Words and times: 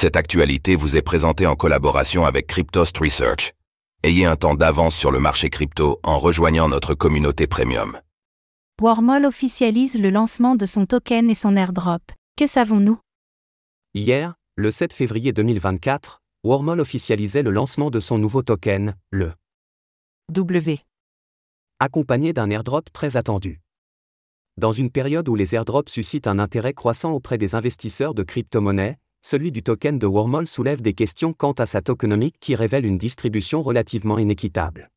Cette 0.00 0.16
actualité 0.16 0.76
vous 0.76 0.96
est 0.96 1.02
présentée 1.02 1.46
en 1.46 1.56
collaboration 1.56 2.24
avec 2.24 2.46
Cryptost 2.46 2.96
Research. 2.96 3.52
Ayez 4.02 4.24
un 4.24 4.34
temps 4.34 4.54
d'avance 4.54 4.96
sur 4.96 5.10
le 5.10 5.20
marché 5.20 5.50
crypto 5.50 6.00
en 6.02 6.18
rejoignant 6.18 6.70
notre 6.70 6.94
communauté 6.94 7.46
premium. 7.46 8.00
Wormhole 8.80 9.26
officialise 9.26 9.98
le 9.98 10.08
lancement 10.08 10.54
de 10.54 10.64
son 10.64 10.86
token 10.86 11.28
et 11.28 11.34
son 11.34 11.54
airdrop. 11.54 12.00
Que 12.38 12.46
savons-nous? 12.46 12.98
Hier, 13.92 14.36
le 14.56 14.70
7 14.70 14.94
février 14.94 15.34
2024, 15.34 16.22
Wormhole 16.44 16.80
officialisait 16.80 17.42
le 17.42 17.50
lancement 17.50 17.90
de 17.90 18.00
son 18.00 18.16
nouveau 18.16 18.40
token, 18.40 18.96
le 19.10 19.34
W. 20.32 20.80
accompagné 21.78 22.32
d'un 22.32 22.48
airdrop 22.48 22.90
très 22.90 23.18
attendu. 23.18 23.60
Dans 24.56 24.72
une 24.72 24.90
période 24.90 25.28
où 25.28 25.34
les 25.34 25.54
airdrops 25.54 25.92
suscitent 25.92 26.26
un 26.26 26.38
intérêt 26.38 26.72
croissant 26.72 27.12
auprès 27.12 27.36
des 27.36 27.54
investisseurs 27.54 28.14
de 28.14 28.22
crypto-monnaies, 28.22 28.96
celui 29.22 29.52
du 29.52 29.62
token 29.62 29.98
de 29.98 30.06
Wormhole 30.06 30.46
soulève 30.46 30.82
des 30.82 30.94
questions 30.94 31.32
quant 31.32 31.52
à 31.52 31.66
sa 31.66 31.82
tokenomique 31.82 32.36
qui 32.40 32.54
révèle 32.54 32.86
une 32.86 32.98
distribution 32.98 33.62
relativement 33.62 34.18
inéquitable. 34.18 34.90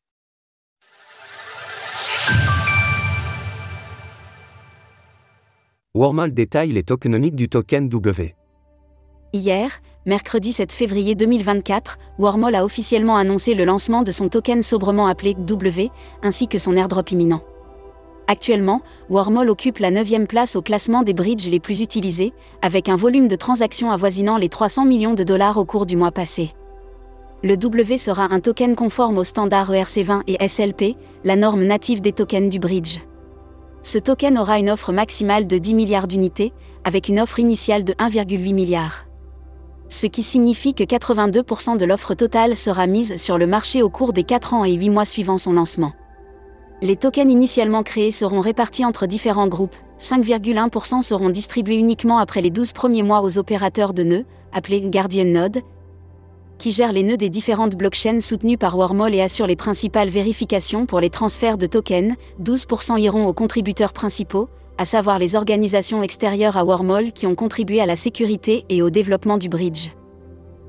Wormhole 5.94 6.32
détaille 6.32 6.72
les 6.72 6.82
tokenomiques 6.82 7.36
du 7.36 7.48
token 7.48 7.88
W. 7.88 8.34
Hier, 9.32 9.70
mercredi 10.06 10.52
7 10.52 10.72
février 10.72 11.14
2024, 11.14 11.98
Wormhole 12.18 12.54
a 12.54 12.64
officiellement 12.64 13.16
annoncé 13.16 13.54
le 13.54 13.64
lancement 13.64 14.02
de 14.02 14.10
son 14.10 14.28
token 14.28 14.62
sobrement 14.62 15.06
appelé 15.06 15.34
W, 15.34 15.90
ainsi 16.22 16.48
que 16.48 16.58
son 16.58 16.76
airdrop 16.76 17.10
imminent. 17.12 17.42
Actuellement, 18.26 18.80
Wormhole 19.10 19.50
occupe 19.50 19.78
la 19.78 19.90
9 19.90 20.26
place 20.26 20.56
au 20.56 20.62
classement 20.62 21.02
des 21.02 21.12
bridges 21.12 21.48
les 21.48 21.60
plus 21.60 21.80
utilisés, 21.80 22.32
avec 22.62 22.88
un 22.88 22.96
volume 22.96 23.28
de 23.28 23.36
transactions 23.36 23.90
avoisinant 23.90 24.38
les 24.38 24.48
300 24.48 24.86
millions 24.86 25.14
de 25.14 25.24
dollars 25.24 25.58
au 25.58 25.64
cours 25.64 25.84
du 25.84 25.96
mois 25.96 26.10
passé. 26.10 26.54
Le 27.42 27.58
W 27.58 27.98
sera 27.98 28.28
un 28.30 28.40
token 28.40 28.74
conforme 28.74 29.18
aux 29.18 29.24
standards 29.24 29.70
ERC20 29.70 30.22
et 30.26 30.48
SLP, 30.48 30.96
la 31.24 31.36
norme 31.36 31.64
native 31.64 32.00
des 32.00 32.12
tokens 32.12 32.48
du 32.48 32.58
bridge. 32.58 33.00
Ce 33.82 33.98
token 33.98 34.38
aura 34.38 34.58
une 34.58 34.70
offre 34.70 34.92
maximale 34.92 35.46
de 35.46 35.58
10 35.58 35.74
milliards 35.74 36.06
d'unités, 36.06 36.54
avec 36.84 37.08
une 37.08 37.20
offre 37.20 37.38
initiale 37.38 37.84
de 37.84 37.92
1,8 37.92 38.54
milliard. 38.54 39.04
Ce 39.90 40.06
qui 40.06 40.22
signifie 40.22 40.72
que 40.72 40.84
82% 40.84 41.76
de 41.76 41.84
l'offre 41.84 42.14
totale 42.14 42.56
sera 42.56 42.86
mise 42.86 43.16
sur 43.16 43.36
le 43.36 43.46
marché 43.46 43.82
au 43.82 43.90
cours 43.90 44.14
des 44.14 44.24
4 44.24 44.54
ans 44.54 44.64
et 44.64 44.72
8 44.72 44.88
mois 44.88 45.04
suivant 45.04 45.36
son 45.36 45.52
lancement. 45.52 45.92
Les 46.84 46.96
tokens 46.96 47.32
initialement 47.32 47.82
créés 47.82 48.10
seront 48.10 48.42
répartis 48.42 48.84
entre 48.84 49.06
différents 49.06 49.48
groupes, 49.48 49.74
5,1% 49.98 51.00
seront 51.00 51.30
distribués 51.30 51.76
uniquement 51.76 52.18
après 52.18 52.42
les 52.42 52.50
12 52.50 52.74
premiers 52.74 53.02
mois 53.02 53.22
aux 53.22 53.38
opérateurs 53.38 53.94
de 53.94 54.02
nœuds, 54.02 54.26
appelés 54.52 54.82
Guardian 54.82 55.24
Node, 55.24 55.62
qui 56.58 56.72
gèrent 56.72 56.92
les 56.92 57.02
nœuds 57.02 57.16
des 57.16 57.30
différentes 57.30 57.74
blockchains 57.74 58.20
soutenues 58.20 58.58
par 58.58 58.76
Wormhole 58.76 59.14
et 59.14 59.22
assurent 59.22 59.46
les 59.46 59.56
principales 59.56 60.10
vérifications 60.10 60.84
pour 60.84 61.00
les 61.00 61.08
transferts 61.08 61.56
de 61.56 61.64
tokens, 61.64 62.16
12% 62.42 63.00
iront 63.00 63.26
aux 63.26 63.32
contributeurs 63.32 63.94
principaux, 63.94 64.50
à 64.76 64.84
savoir 64.84 65.18
les 65.18 65.36
organisations 65.36 66.02
extérieures 66.02 66.58
à 66.58 66.64
Wormhole 66.64 67.12
qui 67.12 67.26
ont 67.26 67.34
contribué 67.34 67.80
à 67.80 67.86
la 67.86 67.96
sécurité 67.96 68.66
et 68.68 68.82
au 68.82 68.90
développement 68.90 69.38
du 69.38 69.48
bridge. 69.48 69.88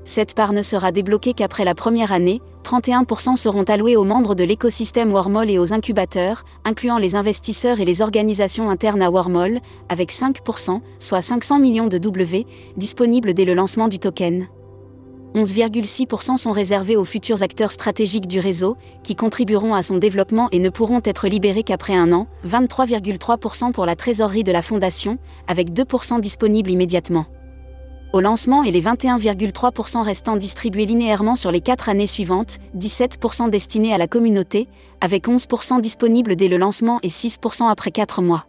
Cette 0.06 0.36
part 0.36 0.52
ne 0.52 0.62
sera 0.62 0.92
débloquée 0.92 1.34
qu'après 1.34 1.64
la 1.64 1.74
première 1.74 2.12
année, 2.12 2.40
31% 2.62 3.34
seront 3.34 3.64
alloués 3.64 3.96
aux 3.96 4.04
membres 4.04 4.36
de 4.36 4.44
l'écosystème 4.44 5.12
Wormhole 5.12 5.50
et 5.50 5.58
aux 5.58 5.72
incubateurs, 5.72 6.44
incluant 6.64 6.98
les 6.98 7.16
investisseurs 7.16 7.80
et 7.80 7.84
les 7.84 8.02
organisations 8.02 8.70
internes 8.70 9.02
à 9.02 9.10
Wormhole, 9.10 9.58
avec 9.88 10.12
5%, 10.12 10.80
soit 11.00 11.20
500 11.20 11.58
millions 11.58 11.88
de 11.88 11.98
W, 11.98 12.46
disponibles 12.76 13.34
dès 13.34 13.44
le 13.44 13.54
lancement 13.54 13.88
du 13.88 13.98
token. 13.98 14.46
11,6% 15.34 16.36
sont 16.36 16.52
réservés 16.52 16.96
aux 16.96 17.04
futurs 17.04 17.42
acteurs 17.42 17.72
stratégiques 17.72 18.28
du 18.28 18.38
réseau, 18.38 18.76
qui 19.02 19.16
contribueront 19.16 19.74
à 19.74 19.82
son 19.82 19.98
développement 19.98 20.48
et 20.52 20.60
ne 20.60 20.68
pourront 20.68 21.02
être 21.04 21.26
libérés 21.26 21.64
qu'après 21.64 21.96
un 21.96 22.12
an, 22.12 22.28
23,3% 22.46 23.72
pour 23.72 23.86
la 23.86 23.96
trésorerie 23.96 24.44
de 24.44 24.52
la 24.52 24.62
fondation, 24.62 25.18
avec 25.48 25.72
2% 25.72 26.20
disponibles 26.20 26.70
immédiatement. 26.70 27.26
Au 28.16 28.20
lancement 28.20 28.62
et 28.62 28.70
les 28.70 28.80
21,3% 28.80 30.00
restants 30.00 30.38
distribués 30.38 30.86
linéairement 30.86 31.36
sur 31.36 31.50
les 31.50 31.60
4 31.60 31.90
années 31.90 32.06
suivantes, 32.06 32.56
17% 32.74 33.50
destinés 33.50 33.92
à 33.92 33.98
la 33.98 34.08
communauté, 34.08 34.68
avec 35.02 35.28
11% 35.28 35.82
disponibles 35.82 36.34
dès 36.34 36.48
le 36.48 36.56
lancement 36.56 36.98
et 37.02 37.08
6% 37.08 37.68
après 37.68 37.90
4 37.90 38.22
mois. 38.22 38.46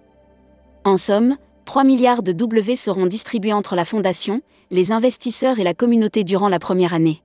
En 0.85 0.95
somme, 0.95 1.35
3 1.65 1.83
milliards 1.83 2.23
de 2.23 2.31
W 2.31 2.77
seront 2.77 3.07
distribués 3.07 3.51
entre 3.51 3.75
la 3.75 3.83
fondation, 3.83 4.39
les 4.71 4.93
investisseurs 4.93 5.59
et 5.59 5.65
la 5.65 5.73
communauté 5.73 6.23
durant 6.23 6.47
la 6.47 6.59
première 6.59 6.93
année. 6.93 7.21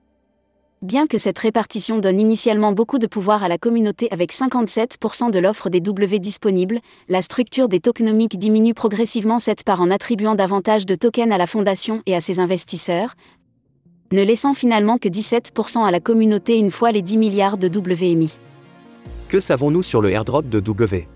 Bien 0.83 1.07
que 1.07 1.17
cette 1.17 1.39
répartition 1.39 1.99
donne 1.99 2.19
initialement 2.19 2.73
beaucoup 2.73 2.97
de 2.97 3.07
pouvoir 3.07 3.41
à 3.41 3.47
la 3.47 3.57
communauté 3.57 4.09
avec 4.11 4.33
57% 4.33 5.31
de 5.31 5.39
l'offre 5.39 5.69
des 5.69 5.79
W 5.79 6.19
disponibles, 6.19 6.81
la 7.07 7.21
structure 7.21 7.69
des 7.69 7.79
tokenomiques 7.79 8.37
diminue 8.37 8.73
progressivement 8.73 9.39
cette 9.39 9.63
part 9.63 9.79
en 9.79 9.89
attribuant 9.89 10.35
davantage 10.35 10.85
de 10.85 10.95
tokens 10.95 11.31
à 11.31 11.37
la 11.37 11.47
fondation 11.47 12.01
et 12.05 12.13
à 12.13 12.19
ses 12.19 12.41
investisseurs, 12.41 13.13
ne 14.11 14.23
laissant 14.23 14.53
finalement 14.53 14.97
que 14.97 15.07
17% 15.07 15.85
à 15.85 15.91
la 15.91 16.01
communauté 16.01 16.57
une 16.57 16.69
fois 16.69 16.91
les 16.91 17.01
10 17.01 17.17
milliards 17.17 17.57
de 17.57 17.69
W 17.69 18.11
émis. 18.11 18.35
Que 19.29 19.39
savons-nous 19.39 19.83
sur 19.83 20.01
le 20.01 20.11
airdrop 20.11 20.49
de 20.49 20.59
W? 20.59 21.07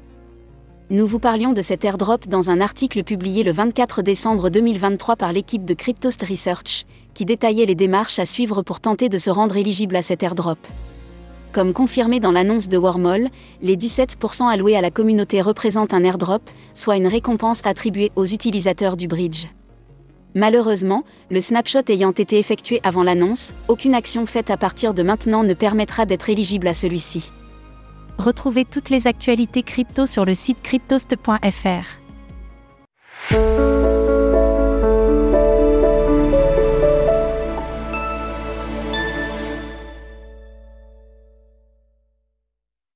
Nous 0.89 1.05
vous 1.05 1.19
parlions 1.19 1.51
de 1.51 1.59
cet 1.59 1.83
airdrop 1.83 2.25
dans 2.29 2.49
un 2.49 2.61
article 2.61 3.03
publié 3.03 3.43
le 3.43 3.51
24 3.51 4.01
décembre 4.01 4.49
2023 4.49 5.17
par 5.17 5.33
l'équipe 5.33 5.65
de 5.65 5.73
Cryptost 5.73 6.23
Research, 6.23 6.85
qui 7.17 7.25
détaillait 7.25 7.65
les 7.65 7.73
démarches 7.73 8.19
à 8.19 8.25
suivre 8.25 8.61
pour 8.61 8.79
tenter 8.79 9.09
de 9.09 9.17
se 9.17 9.31
rendre 9.31 9.57
éligible 9.57 9.95
à 9.95 10.03
cet 10.03 10.21
airdrop. 10.21 10.59
Comme 11.51 11.73
confirmé 11.73 12.19
dans 12.19 12.29
l'annonce 12.29 12.69
de 12.69 12.77
Wormhole, 12.77 13.29
les 13.59 13.75
17% 13.75 14.47
alloués 14.47 14.77
à 14.77 14.81
la 14.81 14.91
communauté 14.91 15.41
représentent 15.41 15.95
un 15.95 16.03
airdrop, 16.03 16.43
soit 16.75 16.95
une 16.95 17.07
récompense 17.07 17.65
attribuée 17.65 18.11
aux 18.15 18.25
utilisateurs 18.25 18.95
du 18.97 19.07
bridge. 19.07 19.47
Malheureusement, 20.35 21.05
le 21.31 21.41
snapshot 21.41 21.89
ayant 21.89 22.11
été 22.11 22.37
effectué 22.37 22.81
avant 22.83 23.01
l'annonce, 23.01 23.55
aucune 23.67 23.95
action 23.95 24.27
faite 24.27 24.51
à 24.51 24.57
partir 24.57 24.93
de 24.93 25.01
maintenant 25.01 25.43
ne 25.43 25.55
permettra 25.55 26.05
d'être 26.05 26.29
éligible 26.29 26.67
à 26.67 26.73
celui-ci. 26.73 27.31
Retrouvez 28.19 28.63
toutes 28.63 28.91
les 28.91 29.07
actualités 29.07 29.63
crypto 29.63 30.05
sur 30.05 30.23
le 30.23 30.35
site 30.35 30.61
cryptost.fr. 30.61 31.97